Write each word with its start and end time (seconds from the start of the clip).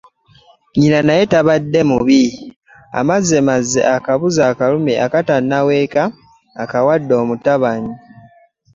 Nnyina 0.71 0.99
naye 1.07 1.23
taba 1.33 1.53
mubi 1.89 2.21
amazemaze 2.99 3.79
akabuzi 3.95 4.41
akalume 4.51 4.93
akatannaweeka 5.05 6.03
akawadde 6.63 7.13
omutabani. 7.21 7.93